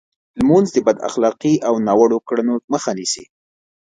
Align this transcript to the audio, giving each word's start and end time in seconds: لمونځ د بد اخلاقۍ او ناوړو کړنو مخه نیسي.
لمونځ 0.39 0.67
د 0.73 0.77
بد 0.87 0.97
اخلاقۍ 1.09 1.55
او 1.67 1.73
ناوړو 1.87 2.17
کړنو 2.27 2.55
مخه 2.71 2.91
نیسي. 2.97 3.25